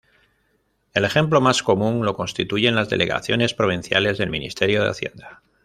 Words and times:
El 0.95 1.05
ejemplo 1.05 1.41
más 1.41 1.61
común 1.61 2.03
lo 2.05 2.15
constituyen 2.15 2.73
las 2.73 2.89
delegaciones 2.89 3.53
provinciales 3.53 4.17
del 4.17 4.31
Ministerio 4.31 4.81
de 4.83 4.89
Hacienda. 4.89 5.43